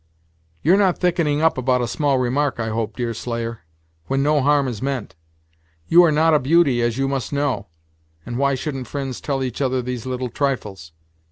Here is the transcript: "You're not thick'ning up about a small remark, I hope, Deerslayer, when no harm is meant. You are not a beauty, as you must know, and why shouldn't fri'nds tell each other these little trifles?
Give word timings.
"You're 0.63 0.79
not 0.79 0.97
thick'ning 0.99 1.41
up 1.43 1.59
about 1.59 1.81
a 1.83 1.87
small 1.87 2.17
remark, 2.17 2.59
I 2.59 2.69
hope, 2.69 2.95
Deerslayer, 2.97 3.59
when 4.07 4.23
no 4.23 4.41
harm 4.41 4.67
is 4.67 4.81
meant. 4.81 5.15
You 5.87 6.03
are 6.03 6.11
not 6.11 6.33
a 6.33 6.39
beauty, 6.39 6.81
as 6.81 6.97
you 6.97 7.07
must 7.07 7.31
know, 7.31 7.67
and 8.25 8.39
why 8.39 8.55
shouldn't 8.55 8.87
fri'nds 8.87 9.21
tell 9.21 9.43
each 9.43 9.61
other 9.61 9.79
these 9.79 10.07
little 10.07 10.29
trifles? 10.29 10.91